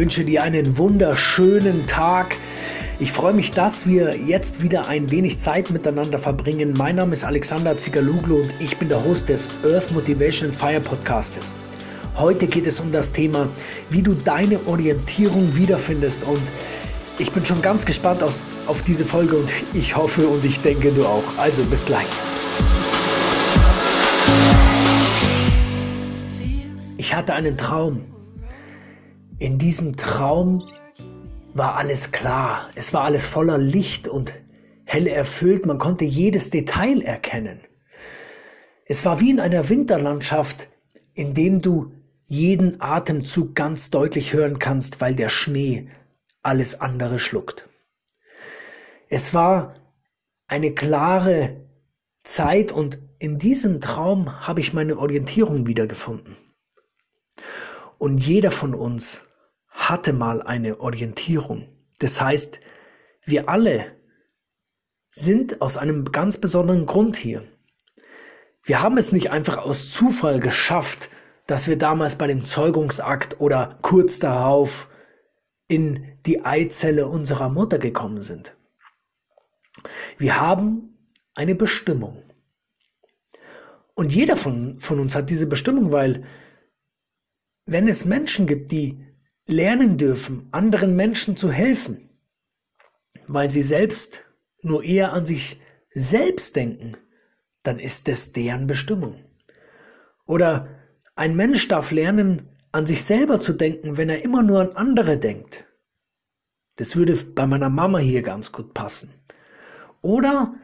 [0.00, 2.38] wünsche dir einen wunderschönen Tag.
[3.00, 6.72] Ich freue mich, dass wir jetzt wieder ein wenig Zeit miteinander verbringen.
[6.74, 11.54] Mein Name ist Alexander Zigaluglu und ich bin der Host des Earth Motivation Fire Podcastes.
[12.16, 13.50] Heute geht es um das Thema,
[13.90, 16.44] wie du deine Orientierung wiederfindest und
[17.18, 20.92] ich bin schon ganz gespannt auf, auf diese Folge und ich hoffe und ich denke
[20.92, 21.24] du auch.
[21.36, 22.08] Also bis gleich.
[26.96, 28.19] Ich hatte einen Traum.
[29.40, 30.68] In diesem Traum
[31.54, 32.68] war alles klar.
[32.74, 34.34] Es war alles voller Licht und
[34.84, 35.64] hell erfüllt.
[35.64, 37.58] Man konnte jedes Detail erkennen.
[38.84, 40.68] Es war wie in einer Winterlandschaft,
[41.14, 41.90] in dem du
[42.26, 45.88] jeden Atemzug ganz deutlich hören kannst, weil der Schnee
[46.42, 47.66] alles andere schluckt.
[49.08, 49.72] Es war
[50.48, 51.56] eine klare
[52.24, 56.36] Zeit und in diesem Traum habe ich meine Orientierung wiedergefunden.
[57.96, 59.26] Und jeder von uns
[59.70, 61.68] hatte mal eine Orientierung.
[61.98, 62.60] Das heißt,
[63.24, 63.96] wir alle
[65.10, 67.42] sind aus einem ganz besonderen Grund hier.
[68.62, 71.10] Wir haben es nicht einfach aus Zufall geschafft,
[71.46, 74.88] dass wir damals bei dem Zeugungsakt oder kurz darauf
[75.66, 78.56] in die Eizelle unserer Mutter gekommen sind.
[80.18, 82.22] Wir haben eine Bestimmung.
[83.94, 86.24] Und jeder von, von uns hat diese Bestimmung, weil
[87.66, 89.04] wenn es Menschen gibt, die
[89.50, 92.08] lernen dürfen, anderen Menschen zu helfen,
[93.26, 94.24] weil sie selbst
[94.62, 96.96] nur eher an sich selbst denken,
[97.62, 99.24] dann ist es deren Bestimmung.
[100.26, 100.68] Oder
[101.16, 105.18] ein Mensch darf lernen, an sich selber zu denken, wenn er immer nur an andere
[105.18, 105.66] denkt.
[106.76, 109.12] Das würde bei meiner Mama hier ganz gut passen.
[110.00, 110.54] Oder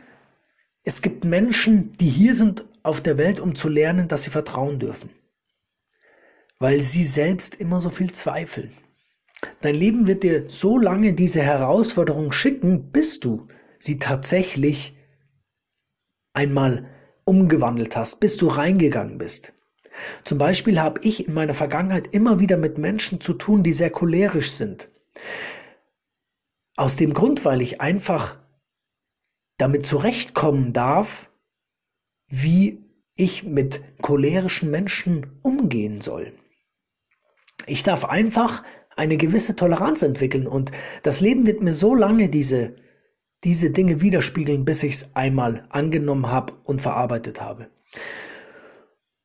[0.85, 4.79] es gibt Menschen, die hier sind auf der Welt, um zu lernen, dass sie vertrauen
[4.79, 5.11] dürfen
[6.59, 8.73] weil sie selbst immer so viel zweifeln.
[9.61, 13.47] Dein Leben wird dir so lange diese Herausforderung schicken, bis du
[13.79, 14.97] sie tatsächlich
[16.33, 16.89] einmal
[17.25, 19.53] umgewandelt hast, bis du reingegangen bist.
[20.25, 23.91] Zum Beispiel habe ich in meiner Vergangenheit immer wieder mit Menschen zu tun, die sehr
[23.91, 24.89] cholerisch sind.
[26.77, 28.37] Aus dem Grund, weil ich einfach
[29.57, 31.31] damit zurechtkommen darf,
[32.29, 36.33] wie ich mit cholerischen Menschen umgehen soll.
[37.67, 38.63] Ich darf einfach
[38.97, 40.73] eine gewisse Toleranz entwickeln und
[41.03, 42.77] das Leben wird mir so lange diese,
[43.45, 47.69] diese Dinge widerspiegeln, bis ich es einmal angenommen habe und verarbeitet habe.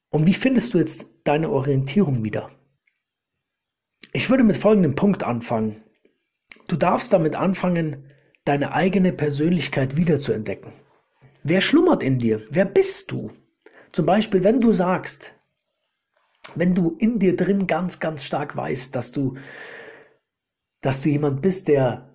[0.10, 2.50] Und wie findest du jetzt deine Orientierung wieder?
[4.12, 5.82] Ich würde mit folgendem Punkt anfangen.
[6.68, 8.06] Du darfst damit anfangen,
[8.44, 10.74] deine eigene Persönlichkeit wiederzuentdecken.
[11.44, 12.42] Wer schlummert in dir?
[12.50, 13.32] Wer bist du?
[13.92, 15.34] Zum Beispiel, wenn du sagst,
[16.56, 19.36] wenn du in dir drin ganz, ganz stark weißt, dass du,
[20.82, 22.10] dass du jemand bist, der,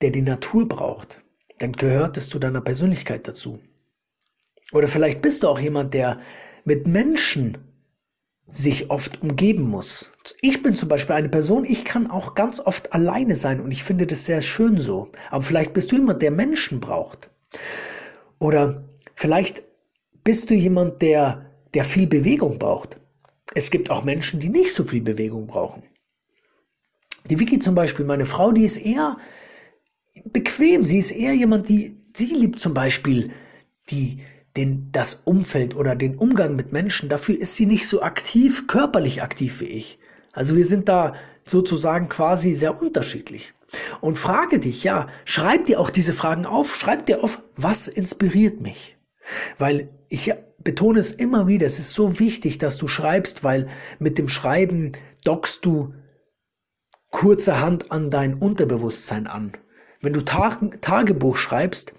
[0.00, 1.22] der die Natur braucht,
[1.58, 3.60] dann gehört es zu deiner Persönlichkeit dazu.
[4.72, 6.20] Oder vielleicht bist du auch jemand, der
[6.64, 7.58] mit Menschen
[8.50, 10.10] sich oft umgeben muss.
[10.40, 13.82] Ich bin zum Beispiel eine Person, ich kann auch ganz oft alleine sein und ich
[13.82, 15.10] finde das sehr schön so.
[15.30, 17.30] Aber vielleicht bist du jemand, der Menschen braucht.
[18.38, 18.84] Oder
[19.14, 19.62] vielleicht
[20.24, 22.98] bist du jemand, der, der viel Bewegung braucht.
[23.54, 25.82] Es gibt auch Menschen, die nicht so viel Bewegung brauchen.
[27.30, 29.16] Die Vicky zum Beispiel, meine Frau, die ist eher
[30.24, 30.84] bequem.
[30.84, 33.30] Sie ist eher jemand, die, sie liebt zum Beispiel
[33.90, 34.22] die,
[34.56, 37.08] den, das Umfeld oder den Umgang mit Menschen.
[37.08, 39.98] Dafür ist sie nicht so aktiv, körperlich aktiv wie ich.
[40.32, 43.54] Also wir sind da sozusagen quasi sehr unterschiedlich.
[44.00, 48.60] Und frage dich, ja, schreib dir auch diese Fragen auf, schreib dir auf, was inspiriert
[48.60, 48.96] mich?
[49.58, 50.32] Weil ich
[50.68, 53.68] betone es immer wieder, es ist so wichtig, dass du schreibst, weil
[53.98, 54.92] mit dem Schreiben
[55.24, 55.94] dockst du
[57.10, 59.52] kurzerhand an dein Unterbewusstsein an.
[60.02, 61.94] Wenn du Tag Tagebuch schreibst,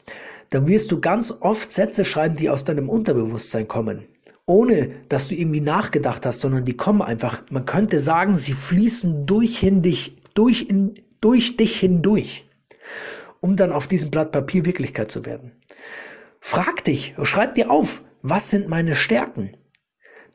[0.52, 4.04] dann wirst du ganz oft Sätze schreiben, die aus deinem Unterbewusstsein kommen.
[4.46, 7.42] Ohne dass du irgendwie nachgedacht hast, sondern die kommen einfach.
[7.50, 12.48] Man könnte sagen, sie fließen durch, in dich, durch, in, durch dich hindurch,
[13.40, 15.54] um dann auf diesem Blatt Papier Wirklichkeit zu werden.
[16.40, 19.52] Frag dich, schreib dir auf, was sind meine Stärken?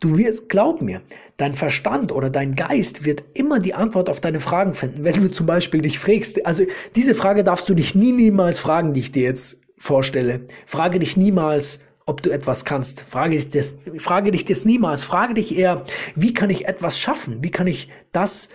[0.01, 1.03] Du wirst, glaub mir,
[1.37, 5.05] dein Verstand oder dein Geist wird immer die Antwort auf deine Fragen finden.
[5.05, 6.65] Wenn du zum Beispiel dich fragst, also
[6.95, 10.47] diese Frage darfst du dich nie, niemals fragen, die ich dir jetzt vorstelle.
[10.67, 13.03] Frage dich niemals, ob du etwas kannst.
[13.03, 15.05] Frage dich das, frage dich das niemals.
[15.05, 15.85] Frage dich eher,
[16.15, 17.43] wie kann ich etwas schaffen?
[17.43, 18.51] Wie kann ich das,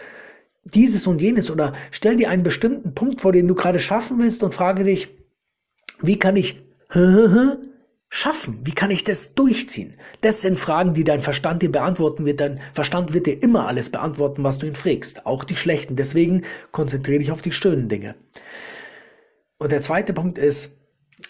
[0.66, 1.50] dieses und jenes?
[1.50, 5.10] Oder stell dir einen bestimmten Punkt vor, den du gerade schaffen willst und frage dich,
[6.02, 6.62] wie kann ich
[8.10, 8.60] schaffen?
[8.64, 9.94] Wie kann ich das durchziehen?
[10.22, 12.40] Das sind Fragen, die dein Verstand dir beantworten wird.
[12.40, 15.96] Dein Verstand wird dir immer alles beantworten, was du ihn fragst, auch die schlechten.
[15.96, 18.16] Deswegen konzentriere dich auf die schönen Dinge.
[19.60, 20.80] Und der zweite Punkt ist,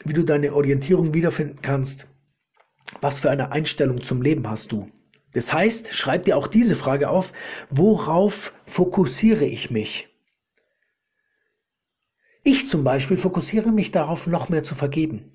[0.05, 2.07] wie du deine Orientierung wiederfinden kannst.
[3.01, 4.89] Was für eine Einstellung zum Leben hast du?
[5.33, 7.33] Das heißt, schreib dir auch diese Frage auf,
[7.69, 10.07] worauf fokussiere ich mich?
[12.43, 15.31] Ich zum Beispiel fokussiere mich darauf, noch mehr zu vergeben.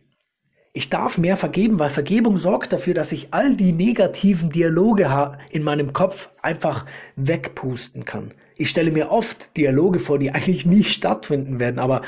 [0.77, 5.09] Ich darf mehr vergeben, weil Vergebung sorgt dafür, dass ich all die negativen Dialoge
[5.51, 6.85] in meinem Kopf einfach
[7.15, 8.35] wegpusten kann.
[8.57, 12.03] Ich stelle mir oft Dialoge vor, die eigentlich nie stattfinden werden, aber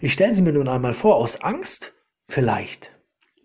[0.00, 1.92] ich stelle sie mir nun einmal vor, aus Angst
[2.28, 2.92] vielleicht.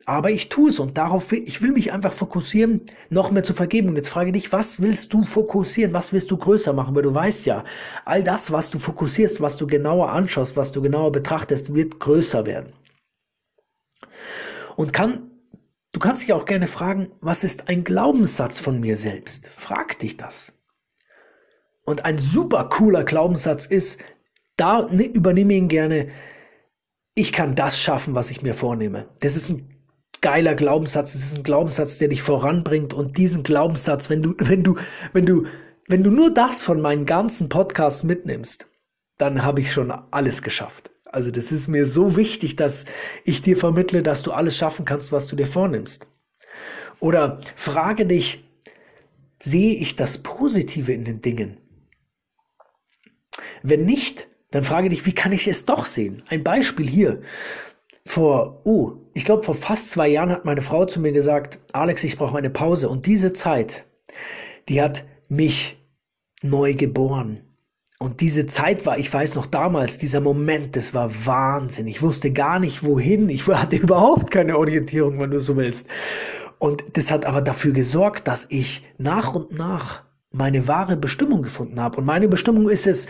[0.06, 3.90] Aber ich tue es und darauf, ich will mich einfach fokussieren, noch mehr zu vergeben.
[3.90, 5.94] Und jetzt frage dich, was willst du fokussieren?
[5.94, 6.96] Was willst du größer machen?
[6.96, 7.64] Weil du weißt ja,
[8.06, 12.46] all das, was du fokussierst, was du genauer anschaust, was du genauer betrachtest, wird größer
[12.46, 12.74] werden.
[14.80, 15.30] Und kann,
[15.92, 19.50] du kannst dich auch gerne fragen, was ist ein Glaubenssatz von mir selbst?
[19.50, 20.54] Frag dich das.
[21.84, 24.02] Und ein super cooler Glaubenssatz ist,
[24.56, 26.08] da ne, übernehme ihn gerne,
[27.14, 29.10] ich kann das schaffen, was ich mir vornehme.
[29.20, 29.84] Das ist ein
[30.22, 34.64] geiler Glaubenssatz, das ist ein Glaubenssatz, der dich voranbringt und diesen Glaubenssatz, wenn du, wenn
[34.64, 34.78] du,
[35.12, 35.46] wenn du,
[35.90, 38.68] wenn du nur das von meinen ganzen Podcasts mitnimmst,
[39.18, 40.90] dann habe ich schon alles geschafft.
[41.12, 42.86] Also das ist mir so wichtig, dass
[43.26, 46.08] ich dir vermittle, dass du alles schaffen kannst, was du dir vornimmst.
[47.00, 48.44] Oder frage dich,
[49.42, 51.58] sehe ich das Positive in den Dingen?
[53.64, 56.24] Wenn nicht, dann frage dich, wie kann ich es doch sehen?
[56.30, 57.22] Ein Beispiel hier.
[58.06, 62.04] Vor, oh, ich glaube, vor fast zwei Jahren hat meine Frau zu mir gesagt, Alex,
[62.04, 62.90] ich brauche eine Pause.
[62.90, 63.86] Und diese Zeit,
[64.68, 65.78] die hat mich
[66.42, 67.49] neu geboren.
[68.02, 71.86] Und diese Zeit war, ich weiß noch damals, dieser Moment, das war Wahnsinn.
[71.88, 73.30] Ich wusste gar nicht wohin.
[73.30, 75.90] Ich hatte überhaupt keine Orientierung, wenn du so willst.
[76.60, 81.80] Und das hat aber dafür gesorgt, dass ich nach und nach meine wahre Bestimmung gefunden
[81.82, 81.98] habe.
[81.98, 83.10] Und meine Bestimmung ist es,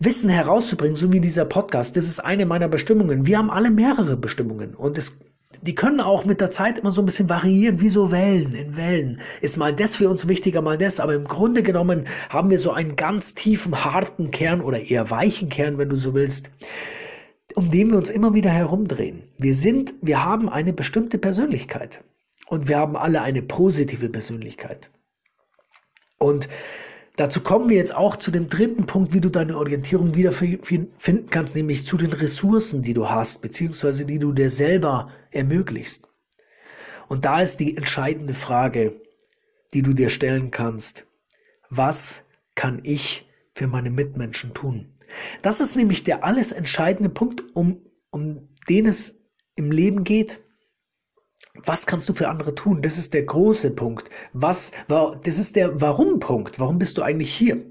[0.00, 1.96] Wissen herauszubringen, so wie dieser Podcast.
[1.96, 3.26] Das ist eine meiner Bestimmungen.
[3.26, 4.76] Wir haben alle mehrere Bestimmungen.
[4.76, 5.24] Und es
[5.62, 8.76] die können auch mit der Zeit immer so ein bisschen variieren, wie so Wellen in
[8.76, 9.20] Wellen.
[9.40, 11.00] Ist mal das für uns wichtiger, mal das.
[11.00, 15.48] Aber im Grunde genommen haben wir so einen ganz tiefen, harten Kern oder eher weichen
[15.48, 16.50] Kern, wenn du so willst,
[17.54, 19.22] um den wir uns immer wieder herumdrehen.
[19.38, 22.02] Wir sind, wir haben eine bestimmte Persönlichkeit.
[22.48, 24.90] Und wir haben alle eine positive Persönlichkeit.
[26.18, 26.48] Und
[27.18, 31.56] Dazu kommen wir jetzt auch zu dem dritten Punkt, wie du deine Orientierung wiederfinden kannst,
[31.56, 36.08] nämlich zu den Ressourcen, die du hast, beziehungsweise die du dir selber ermöglichst.
[37.08, 38.92] Und da ist die entscheidende Frage,
[39.74, 41.08] die du dir stellen kannst.
[41.70, 44.94] Was kann ich für meine Mitmenschen tun?
[45.42, 47.80] Das ist nämlich der alles entscheidende Punkt, um,
[48.10, 49.24] um den es
[49.56, 50.40] im Leben geht.
[51.64, 52.82] Was kannst du für andere tun?
[52.82, 54.10] Das ist der große Punkt.
[54.32, 56.60] Was, das ist der Warum-Punkt.
[56.60, 57.64] Warum bist du eigentlich hier?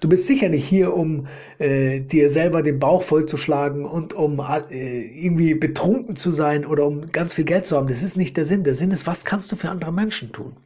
[0.00, 1.26] Du bist sicher nicht hier, um
[1.58, 4.40] äh, dir selber den Bauch vollzuschlagen und um
[4.70, 7.86] äh, irgendwie betrunken zu sein oder um ganz viel Geld zu haben.
[7.86, 8.64] Das ist nicht der Sinn.
[8.64, 10.56] Der Sinn ist, was kannst du für andere Menschen tun?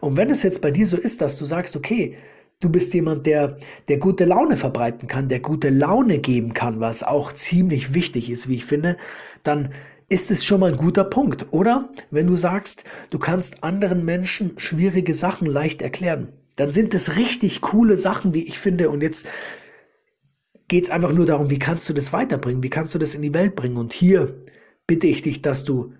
[0.00, 2.16] Und wenn es jetzt bei dir so ist, dass du sagst, okay,
[2.60, 3.56] du bist jemand, der,
[3.88, 8.48] der gute Laune verbreiten kann, der gute Laune geben kann, was auch ziemlich wichtig ist,
[8.48, 8.96] wie ich finde,
[9.42, 9.70] dann
[10.10, 11.88] ist es schon mal ein guter Punkt, oder?
[12.10, 17.60] Wenn du sagst, du kannst anderen Menschen schwierige Sachen leicht erklären, dann sind es richtig
[17.60, 18.90] coole Sachen, wie ich finde.
[18.90, 19.28] Und jetzt
[20.66, 23.22] geht es einfach nur darum, wie kannst du das weiterbringen, wie kannst du das in
[23.22, 23.76] die Welt bringen.
[23.76, 24.34] Und hier
[24.86, 25.94] bitte ich dich, dass du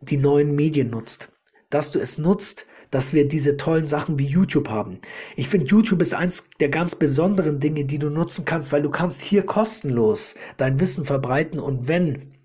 [0.00, 1.32] die neuen Medien nutzt,
[1.68, 5.00] dass du es nutzt, dass wir diese tollen Sachen wie YouTube haben.
[5.34, 8.90] Ich finde, YouTube ist eins der ganz besonderen Dinge, die du nutzen kannst, weil du
[8.90, 12.35] kannst hier kostenlos dein Wissen verbreiten und wenn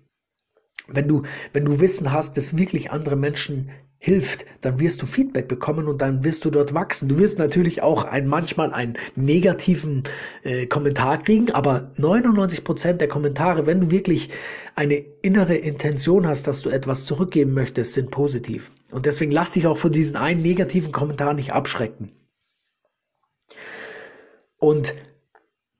[0.94, 1.22] wenn du,
[1.52, 6.02] wenn du Wissen hast, das wirklich andere Menschen hilft, dann wirst du Feedback bekommen und
[6.02, 7.08] dann wirst du dort wachsen.
[7.08, 10.02] Du wirst natürlich auch ein, manchmal einen negativen
[10.42, 14.30] äh, Kommentar kriegen, aber 99 Prozent der Kommentare, wenn du wirklich
[14.74, 18.72] eine innere Intention hast, dass du etwas zurückgeben möchtest, sind positiv.
[18.90, 22.10] Und deswegen lass dich auch von diesen einen negativen Kommentar nicht abschrecken.
[24.58, 24.94] Und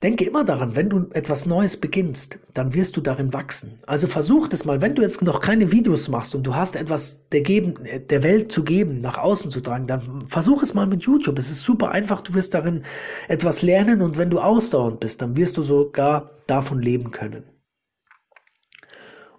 [0.03, 3.79] Denke immer daran, wenn du etwas Neues beginnst, dann wirst du darin wachsen.
[3.87, 7.29] Also versuch das mal, wenn du jetzt noch keine Videos machst und du hast etwas
[7.31, 7.75] der, geben,
[8.11, 11.39] der Welt zu geben, nach außen zu tragen, dann versuch es mal mit YouTube.
[11.39, 12.83] Es ist super einfach, du wirst darin
[13.29, 17.45] etwas lernen und wenn du ausdauernd bist, dann wirst du sogar davon leben können.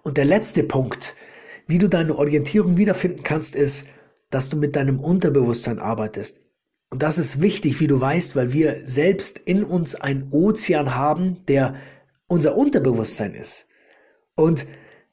[0.02, 1.14] Und der letzte Punkt,
[1.66, 3.88] wie du deine Orientierung wiederfinden kannst, ist,
[4.30, 6.40] dass du mit deinem Unterbewusstsein arbeitest.
[6.94, 11.44] Und das ist wichtig, wie du weißt, weil wir selbst in uns einen Ozean haben,
[11.48, 11.74] der
[12.28, 13.66] unser Unterbewusstsein ist.
[14.36, 14.64] Und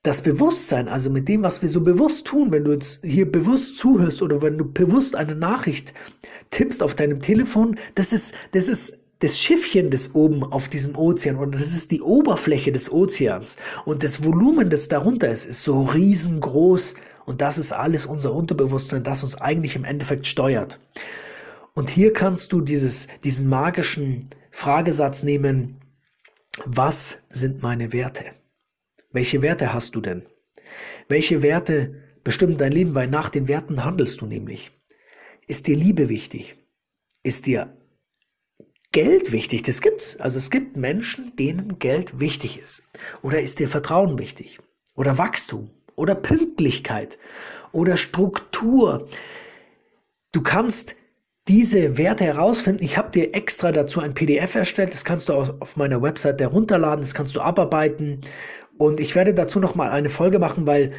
[0.04, 3.80] das Bewusstsein, also mit dem, was wir so bewusst tun, wenn du jetzt hier bewusst
[3.80, 5.96] zuhörst oder wenn du bewusst eine Nachricht
[6.52, 11.36] tippst auf deinem Telefon, das ist, das ist das Schiffchen, das oben auf diesem Ozean
[11.38, 15.82] und das ist die Oberfläche des Ozeans und das Volumen, das darunter ist, ist so
[15.82, 16.94] riesengroß
[17.26, 20.78] und das ist alles unser Unterbewusstsein, das uns eigentlich im Endeffekt steuert.
[21.74, 25.82] Und hier kannst du dieses, diesen magischen Fragesatz nehmen,
[26.66, 28.25] was sind meine Werte?
[29.12, 30.25] Welche Werte hast du denn?
[31.08, 32.96] Welche Werte bestimmen dein Leben?
[32.96, 34.72] Weil nach den Werten handelst du nämlich.
[35.48, 36.56] Ist dir Liebe wichtig?
[37.24, 37.78] Ist dir
[38.92, 39.63] Geld wichtig?
[39.63, 40.20] Das gibt's.
[40.20, 42.90] Also es gibt Menschen, denen Geld wichtig ist.
[43.22, 44.60] Oder ist dir Vertrauen wichtig?
[44.96, 45.70] Oder Wachstum?
[45.96, 47.18] Oder Pünktlichkeit?
[47.72, 49.08] Oder Struktur?
[50.32, 50.96] Du kannst
[51.48, 52.83] diese Werte herausfinden.
[52.83, 54.93] Ich habe dir extra dazu ein PDF erstellt.
[54.93, 57.01] Das kannst du auf meiner Website herunterladen.
[57.01, 58.21] Das kannst du abarbeiten.
[58.77, 60.91] Und ich werde dazu noch mal eine Folge machen, weil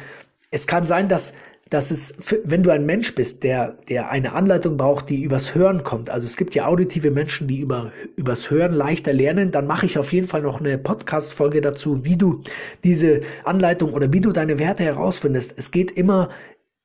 [0.51, 1.33] es kann sein, dass
[1.73, 5.83] dass es, wenn du ein Mensch bist, der, der eine Anleitung braucht, die übers Hören
[5.83, 9.87] kommt, also es gibt ja auditive Menschen, die über, übers Hören leichter lernen, dann mache
[9.87, 12.43] ich auf jeden Fall noch eine Podcast-Folge dazu, wie du
[12.83, 15.55] diese Anleitung oder wie du deine Werte herausfindest.
[15.57, 16.29] Es geht immer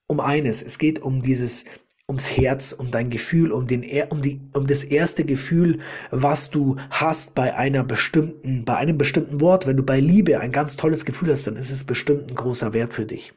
[0.06, 1.66] um eines, es geht um dieses,
[2.08, 6.76] ums Herz, um dein Gefühl, um den, um die, um das erste Gefühl, was du
[6.90, 9.66] hast bei einer bestimmten, bei einem bestimmten Wort.
[9.66, 12.72] Wenn du bei Liebe ein ganz tolles Gefühl hast, dann ist es bestimmt ein großer
[12.72, 13.34] Wert für dich.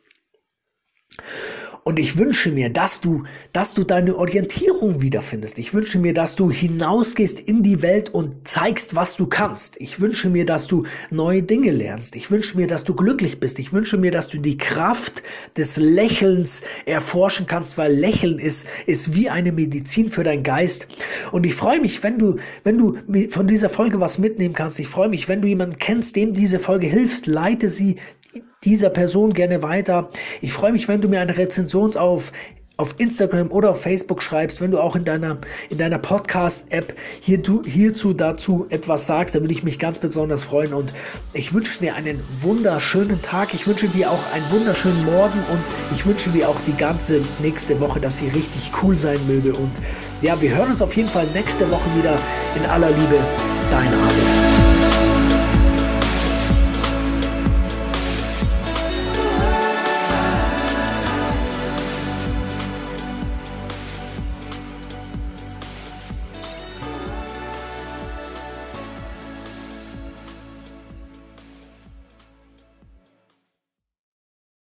[1.84, 3.24] Und ich wünsche mir, dass du,
[3.54, 5.58] dass du deine Orientierung wiederfindest.
[5.58, 9.82] Ich wünsche mir, dass du hinausgehst in die Welt und zeigst, was du kannst.
[9.82, 12.16] Ich wünsche mir, dass du neue Dinge lernst.
[12.16, 13.58] Ich wünsche mir, dass du glücklich bist.
[13.58, 15.24] Ich wünsche mir, dass du die Kraft
[15.58, 20.88] des Lächelns erforschen kannst, weil Lächeln ist, ist wie eine Medizin für deinen Geist.
[21.32, 22.98] Und ich freue mich, wenn du, wenn du
[23.32, 24.80] von dieser Folge was mitnehmen kannst.
[24.80, 27.96] Ich freue mich, wenn du jemanden kennst, dem diese Folge hilfst, leite sie
[28.64, 30.10] dieser Person gerne weiter.
[30.42, 32.32] Ich freue mich, wenn du mir eine Rezension auf
[32.78, 35.38] auf Instagram oder auf Facebook schreibst, wenn du auch in deiner,
[35.70, 40.74] in deiner Podcast-App hier, hierzu dazu etwas sagst, dann würde ich mich ganz besonders freuen.
[40.74, 40.92] Und
[41.34, 45.38] ich wünsche dir einen wunderschönen Tag, ich wünsche dir auch einen wunderschönen Morgen.
[45.52, 45.62] Und
[45.96, 49.54] ich wünsche dir auch die ganze nächste Woche, dass sie richtig cool sein möge.
[49.54, 49.74] Und
[50.24, 52.18] ja, wir hören uns auf jeden Fall nächste Woche wieder.
[52.56, 53.20] In aller Liebe,
[53.70, 54.51] dein Alex.